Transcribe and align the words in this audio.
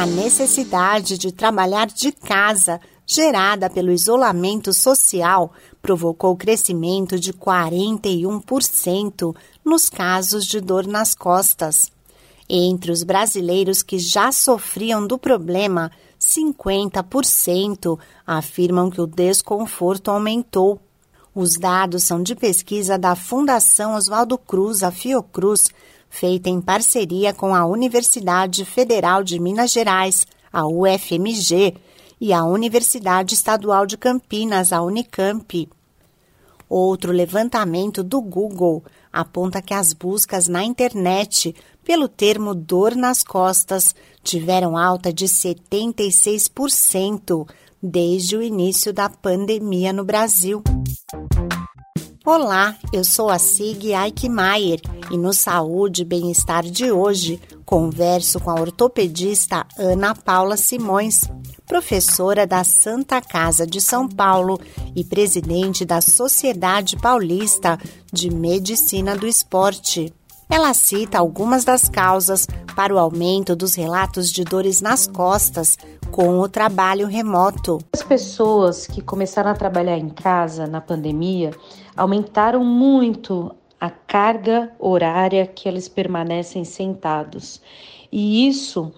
A 0.00 0.06
necessidade 0.06 1.18
de 1.18 1.30
trabalhar 1.30 1.86
de 1.86 2.10
casa, 2.10 2.80
gerada 3.06 3.68
pelo 3.68 3.92
isolamento 3.92 4.72
social, 4.72 5.52
provocou 5.82 6.34
crescimento 6.34 7.20
de 7.20 7.34
41% 7.34 9.36
nos 9.62 9.90
casos 9.90 10.46
de 10.46 10.58
dor 10.58 10.86
nas 10.86 11.14
costas. 11.14 11.92
Entre 12.48 12.90
os 12.90 13.02
brasileiros 13.02 13.82
que 13.82 13.98
já 13.98 14.32
sofriam 14.32 15.06
do 15.06 15.18
problema, 15.18 15.92
50% 16.18 17.98
afirmam 18.26 18.88
que 18.88 19.02
o 19.02 19.06
desconforto 19.06 20.10
aumentou. 20.10 20.80
Os 21.34 21.58
dados 21.58 22.04
são 22.04 22.22
de 22.22 22.34
pesquisa 22.34 22.96
da 22.96 23.14
Fundação 23.14 23.94
Oswaldo 23.94 24.38
Cruz, 24.38 24.82
a 24.82 24.90
Fiocruz, 24.90 25.68
feita 26.10 26.50
em 26.50 26.60
parceria 26.60 27.32
com 27.32 27.54
a 27.54 27.64
Universidade 27.64 28.66
Federal 28.66 29.22
de 29.22 29.38
Minas 29.38 29.70
Gerais, 29.70 30.26
a 30.52 30.66
UFMG, 30.66 31.74
e 32.20 32.32
a 32.34 32.44
Universidade 32.44 33.34
Estadual 33.34 33.86
de 33.86 33.96
Campinas, 33.96 34.74
a 34.74 34.82
Unicamp. 34.82 35.70
Outro 36.68 37.12
levantamento 37.12 38.04
do 38.04 38.20
Google 38.20 38.84
aponta 39.12 39.60
que 39.62 39.72
as 39.72 39.94
buscas 39.94 40.46
na 40.46 40.62
internet 40.62 41.56
pelo 41.82 42.06
termo 42.06 42.54
dor 42.54 42.94
nas 42.94 43.24
costas 43.24 43.94
tiveram 44.22 44.76
alta 44.76 45.10
de 45.12 45.24
76% 45.24 47.48
desde 47.82 48.36
o 48.36 48.42
início 48.42 48.92
da 48.92 49.08
pandemia 49.08 49.92
no 49.92 50.04
Brasil. 50.04 50.62
Olá, 52.24 52.78
eu 52.92 53.02
sou 53.02 53.28
a 53.30 53.38
Sig 53.38 53.94
Eichmeier 53.94 54.80
e 55.10 55.16
no 55.16 55.32
Saúde 55.32 56.02
e 56.02 56.04
Bem-Estar 56.04 56.62
de 56.62 56.90
hoje 56.92 57.40
converso 57.64 58.40
com 58.40 58.50
a 58.50 58.60
ortopedista 58.60 59.66
Ana 59.78 60.14
Paula 60.14 60.56
Simões, 60.56 61.30
professora 61.66 62.46
da 62.46 62.64
Santa 62.64 63.20
Casa 63.20 63.66
de 63.66 63.80
São 63.80 64.08
Paulo 64.08 64.58
e 64.94 65.04
presidente 65.04 65.84
da 65.84 66.00
Sociedade 66.00 66.96
Paulista 66.96 67.78
de 68.12 68.30
Medicina 68.30 69.16
do 69.16 69.26
Esporte. 69.26 70.12
Ela 70.48 70.74
cita 70.74 71.18
algumas 71.18 71.64
das 71.64 71.88
causas 71.88 72.46
para 72.74 72.92
o 72.92 72.98
aumento 72.98 73.54
dos 73.54 73.74
relatos 73.74 74.32
de 74.32 74.42
dores 74.42 74.80
nas 74.80 75.06
costas 75.06 75.76
com 76.10 76.40
o 76.40 76.48
trabalho 76.48 77.06
remoto. 77.06 77.78
As 77.92 78.02
pessoas 78.02 78.86
que 78.86 79.00
começaram 79.00 79.50
a 79.50 79.54
trabalhar 79.54 79.96
em 79.96 80.08
casa 80.08 80.66
na 80.66 80.80
pandemia 80.80 81.52
aumentaram 81.96 82.64
muito 82.64 83.54
a 83.80 83.88
carga 83.88 84.70
horária 84.78 85.46
que 85.46 85.68
eles 85.68 85.88
permanecem 85.88 86.64
sentados. 86.64 87.62
E 88.12 88.46
isso 88.46 88.92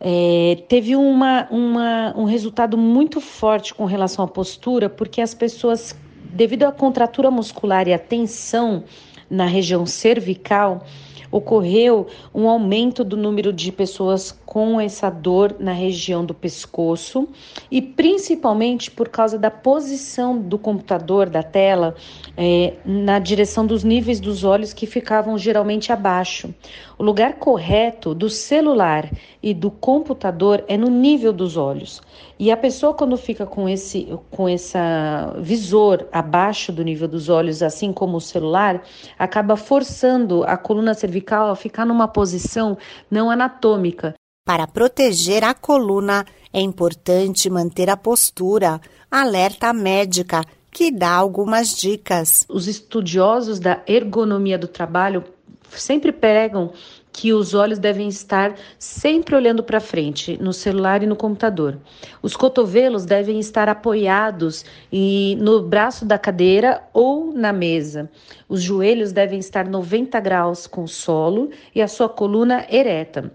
é, 0.00 0.62
teve 0.68 0.96
uma, 0.96 1.46
uma, 1.50 2.14
um 2.16 2.24
resultado 2.24 2.76
muito 2.76 3.20
forte 3.20 3.72
com 3.74 3.84
relação 3.84 4.24
à 4.24 4.28
postura, 4.28 4.88
porque 4.90 5.20
as 5.20 5.32
pessoas, 5.32 5.96
devido 6.32 6.64
à 6.64 6.72
contratura 6.72 7.30
muscular 7.30 7.86
e 7.86 7.94
à 7.94 7.98
tensão 7.98 8.84
na 9.30 9.46
região 9.46 9.86
cervical, 9.86 10.84
ocorreu 11.30 12.06
um 12.34 12.48
aumento 12.48 13.04
do 13.04 13.16
número 13.16 13.52
de 13.52 13.72
pessoas 13.72 14.32
com 14.56 14.80
essa 14.80 15.10
dor 15.10 15.54
na 15.58 15.72
região 15.72 16.24
do 16.24 16.32
pescoço 16.32 17.28
e 17.70 17.82
principalmente 17.82 18.90
por 18.90 19.10
causa 19.10 19.38
da 19.38 19.50
posição 19.50 20.38
do 20.38 20.56
computador, 20.56 21.28
da 21.28 21.42
tela, 21.42 21.94
é, 22.34 22.72
na 22.82 23.18
direção 23.18 23.66
dos 23.66 23.84
níveis 23.84 24.18
dos 24.18 24.44
olhos 24.44 24.72
que 24.72 24.86
ficavam 24.86 25.36
geralmente 25.36 25.92
abaixo. 25.92 26.54
O 26.98 27.02
lugar 27.02 27.34
correto 27.34 28.14
do 28.14 28.30
celular 28.30 29.10
e 29.42 29.52
do 29.52 29.70
computador 29.70 30.64
é 30.68 30.78
no 30.78 30.88
nível 30.88 31.34
dos 31.34 31.58
olhos. 31.58 32.00
E 32.38 32.50
a 32.50 32.56
pessoa 32.56 32.94
quando 32.94 33.18
fica 33.18 33.44
com 33.44 33.68
esse 33.68 34.08
com 34.30 34.48
essa 34.48 35.34
visor 35.38 36.06
abaixo 36.10 36.72
do 36.72 36.82
nível 36.82 37.06
dos 37.06 37.28
olhos, 37.28 37.62
assim 37.62 37.92
como 37.92 38.16
o 38.16 38.22
celular, 38.22 38.82
acaba 39.18 39.54
forçando 39.54 40.44
a 40.44 40.56
coluna 40.56 40.94
cervical 40.94 41.50
a 41.50 41.56
ficar 41.56 41.84
numa 41.84 42.08
posição 42.08 42.78
não 43.10 43.30
anatômica. 43.30 44.14
Para 44.46 44.64
proteger 44.68 45.42
a 45.42 45.52
coluna, 45.52 46.24
é 46.52 46.60
importante 46.60 47.50
manter 47.50 47.90
a 47.90 47.96
postura. 47.96 48.80
Alerta 49.10 49.72
médica 49.72 50.44
que 50.70 50.92
dá 50.92 51.10
algumas 51.10 51.74
dicas. 51.74 52.46
Os 52.48 52.68
estudiosos 52.68 53.58
da 53.58 53.82
ergonomia 53.88 54.56
do 54.56 54.68
trabalho 54.68 55.24
sempre 55.68 56.12
pregam 56.12 56.72
que 57.12 57.32
os 57.32 57.54
olhos 57.54 57.80
devem 57.80 58.06
estar 58.06 58.54
sempre 58.78 59.34
olhando 59.34 59.64
para 59.64 59.80
frente, 59.80 60.40
no 60.40 60.52
celular 60.52 61.02
e 61.02 61.06
no 61.06 61.16
computador. 61.16 61.80
Os 62.22 62.36
cotovelos 62.36 63.04
devem 63.04 63.40
estar 63.40 63.68
apoiados 63.68 64.64
e 64.92 65.36
no 65.40 65.60
braço 65.60 66.04
da 66.04 66.20
cadeira 66.20 66.84
ou 66.94 67.32
na 67.32 67.52
mesa. 67.52 68.08
Os 68.48 68.62
joelhos 68.62 69.10
devem 69.10 69.40
estar 69.40 69.66
90 69.66 70.20
graus 70.20 70.68
com 70.68 70.84
o 70.84 70.88
solo 70.88 71.50
e 71.74 71.82
a 71.82 71.88
sua 71.88 72.08
coluna 72.08 72.64
ereta. 72.70 73.32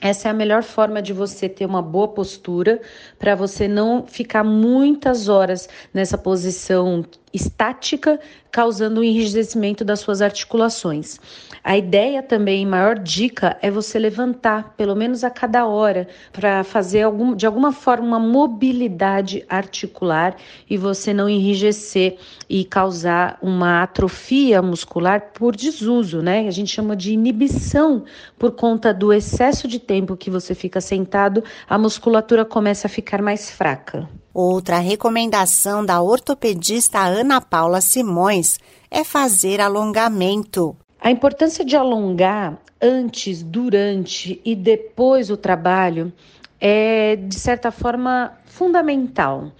Essa 0.00 0.28
é 0.28 0.30
a 0.30 0.34
melhor 0.34 0.62
forma 0.62 1.02
de 1.02 1.12
você 1.12 1.48
ter 1.48 1.66
uma 1.66 1.82
boa 1.82 2.08
postura 2.08 2.80
para 3.18 3.34
você 3.34 3.66
não 3.66 4.06
ficar 4.06 4.44
muitas 4.44 5.28
horas 5.28 5.68
nessa 5.92 6.16
posição 6.16 7.04
estática, 7.32 8.18
causando 8.50 9.00
um 9.00 9.04
enrijecimento 9.04 9.84
das 9.84 10.00
suas 10.00 10.22
articulações. 10.22 11.18
A 11.62 11.76
ideia 11.76 12.22
também, 12.22 12.64
maior 12.64 12.98
dica, 12.98 13.56
é 13.60 13.70
você 13.70 13.98
levantar 13.98 14.74
pelo 14.76 14.96
menos 14.96 15.22
a 15.22 15.30
cada 15.30 15.66
hora 15.66 16.08
para 16.32 16.64
fazer 16.64 17.02
algum, 17.02 17.34
de 17.34 17.46
alguma 17.46 17.72
forma 17.72 18.06
uma 18.06 18.18
mobilidade 18.18 19.44
articular 19.48 20.36
e 20.68 20.76
você 20.76 21.12
não 21.12 21.28
enrijecer 21.28 22.16
e 22.48 22.64
causar 22.64 23.38
uma 23.42 23.82
atrofia 23.82 24.62
muscular 24.62 25.30
por 25.34 25.54
desuso, 25.54 26.22
né? 26.22 26.48
A 26.48 26.50
gente 26.50 26.72
chama 26.72 26.96
de 26.96 27.12
inibição 27.12 28.04
por 28.38 28.52
conta 28.52 28.94
do 28.94 29.12
excesso 29.12 29.68
de 29.68 29.78
tempo 29.78 30.16
que 30.16 30.30
você 30.30 30.54
fica 30.54 30.80
sentado, 30.80 31.44
a 31.68 31.76
musculatura 31.76 32.44
começa 32.44 32.86
a 32.86 32.90
ficar 32.90 33.20
mais 33.20 33.50
fraca. 33.50 34.08
Outra 34.40 34.78
recomendação 34.78 35.84
da 35.84 36.00
ortopedista 36.00 37.00
Ana 37.00 37.40
Paula 37.40 37.80
Simões 37.80 38.60
é 38.88 39.02
fazer 39.02 39.60
alongamento. 39.60 40.76
A 41.00 41.10
importância 41.10 41.64
de 41.64 41.74
alongar 41.74 42.56
antes, 42.80 43.42
durante 43.42 44.40
e 44.44 44.54
depois 44.54 45.26
do 45.26 45.36
trabalho 45.36 46.12
é, 46.60 47.16
de 47.16 47.34
certa 47.34 47.72
forma, 47.72 48.32
fundamental. 48.46 49.50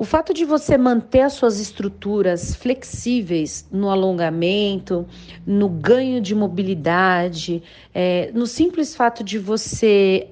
O 0.00 0.04
fato 0.04 0.32
de 0.32 0.44
você 0.44 0.78
manter 0.78 1.22
as 1.22 1.32
suas 1.32 1.58
estruturas 1.58 2.54
flexíveis 2.54 3.66
no 3.72 3.90
alongamento, 3.90 5.04
no 5.44 5.68
ganho 5.68 6.20
de 6.20 6.36
mobilidade, 6.36 7.60
é, 7.92 8.30
no 8.32 8.46
simples 8.46 8.94
fato 8.94 9.24
de 9.24 9.40
você 9.40 10.28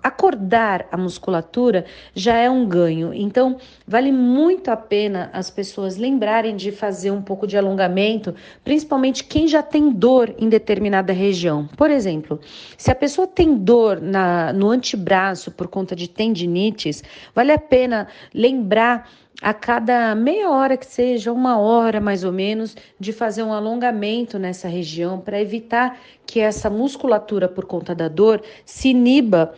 acordar 0.00 0.86
a 0.92 0.96
musculatura 0.96 1.84
já 2.14 2.36
é 2.36 2.48
um 2.48 2.64
ganho. 2.64 3.12
Então, 3.12 3.56
vale 3.84 4.12
muito 4.12 4.70
a 4.70 4.76
pena 4.76 5.30
as 5.32 5.50
pessoas 5.50 5.96
lembrarem 5.96 6.54
de 6.54 6.70
fazer 6.70 7.10
um 7.10 7.20
pouco 7.20 7.44
de 7.44 7.58
alongamento, 7.58 8.36
principalmente 8.62 9.24
quem 9.24 9.48
já 9.48 9.64
tem 9.64 9.90
dor 9.90 10.32
em 10.38 10.48
determinada 10.48 11.12
região. 11.12 11.68
Por 11.76 11.90
exemplo, 11.90 12.38
se 12.76 12.88
a 12.88 12.94
pessoa 12.94 13.26
tem 13.26 13.56
dor 13.56 14.00
na, 14.00 14.52
no 14.52 14.70
antebraço 14.70 15.50
por 15.50 15.66
conta 15.66 15.96
de 15.96 16.08
tendinites, 16.08 17.02
vale 17.34 17.50
a 17.50 17.58
pena 17.58 18.06
lembrar 18.32 19.07
a 19.40 19.54
cada 19.54 20.14
meia 20.14 20.50
hora 20.50 20.76
que 20.76 20.86
seja, 20.86 21.32
uma 21.32 21.58
hora 21.58 22.00
mais 22.00 22.24
ou 22.24 22.32
menos, 22.32 22.76
de 22.98 23.12
fazer 23.12 23.42
um 23.42 23.52
alongamento 23.52 24.38
nessa 24.38 24.66
região 24.68 25.20
para 25.20 25.40
evitar 25.40 25.98
que 26.26 26.40
essa 26.40 26.68
musculatura, 26.68 27.48
por 27.48 27.64
conta 27.64 27.94
da 27.94 28.08
dor, 28.08 28.42
se 28.64 28.88
iniba 28.88 29.54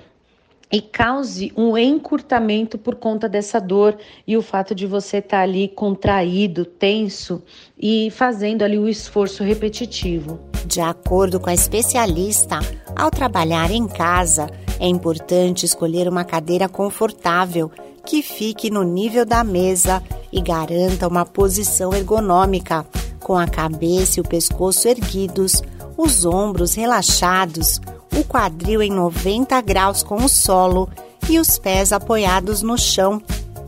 e 0.73 0.81
cause 0.81 1.53
um 1.57 1.77
encurtamento 1.77 2.79
por 2.79 2.95
conta 2.95 3.29
dessa 3.29 3.61
dor 3.61 3.99
e 4.27 4.37
o 4.37 4.43
fato 4.43 4.75
de 4.75 4.87
você 4.87 5.17
estar 5.17 5.39
tá 5.39 5.43
ali 5.43 5.67
contraído, 5.69 6.65
tenso 6.65 7.43
e 7.77 8.11
fazendo 8.13 8.63
ali 8.63 8.79
o 8.79 8.89
esforço 8.89 9.43
repetitivo. 9.43 10.39
De 10.67 10.81
acordo 10.81 11.41
com 11.41 11.51
a 11.51 11.55
especialista, 11.55 12.61
ao 12.95 13.11
trabalhar 13.11 13.71
em 13.71 13.89
casa, 13.89 14.47
é 14.81 14.89
importante 14.89 15.67
escolher 15.67 16.09
uma 16.09 16.25
cadeira 16.25 16.67
confortável 16.67 17.71
que 18.07 18.23
fique 18.23 18.71
no 18.71 18.83
nível 18.83 19.27
da 19.27 19.45
mesa 19.45 20.03
e 20.33 20.41
garanta 20.41 21.07
uma 21.07 21.27
posição 21.27 21.93
ergonômica, 21.93 22.87
com 23.21 23.37
a 23.37 23.47
cabeça 23.47 24.19
e 24.19 24.23
o 24.23 24.27
pescoço 24.27 24.89
erguidos, 24.89 25.63
os 25.99 26.25
ombros 26.25 26.75
relaxados, 26.75 27.79
o 28.19 28.25
quadril 28.25 28.81
em 28.81 28.91
90 28.91 29.61
graus 29.61 30.03
com 30.03 30.17
o 30.25 30.29
solo 30.29 30.89
e 31.29 31.39
os 31.39 31.59
pés 31.59 31.93
apoiados 31.93 32.63
no 32.63 32.79
chão. 32.79 33.21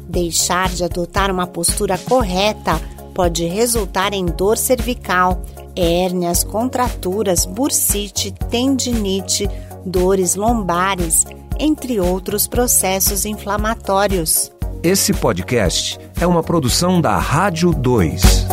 Deixar 0.09 0.71
de 0.71 0.83
adotar 0.83 1.31
uma 1.31 1.47
postura 1.47 1.99
correta 1.99 2.81
pode 3.15 3.45
resultar 3.45 4.15
em 4.15 4.25
dor 4.25 4.57
cervical, 4.57 5.43
hérnias, 5.77 6.43
contraturas, 6.43 7.45
bursite, 7.45 8.33
tendinite, 8.51 9.49
dores 9.85 10.35
lombares, 10.35 11.25
entre 11.59 12.01
outros 12.01 12.47
processos 12.47 13.25
inflamatórios. 13.25 14.51
Esse 14.83 15.13
podcast 15.13 15.99
é 16.21 16.27
uma 16.27 16.43
produção 16.43 17.01
da 17.01 17.17
Rádio 17.19 17.73
2. 17.73 18.47